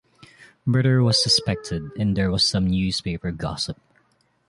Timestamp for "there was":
2.17-2.43